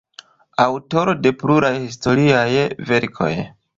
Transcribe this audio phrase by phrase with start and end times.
[0.63, 2.49] Aŭtoro de pluraj historiaj
[2.93, 3.33] verkoj.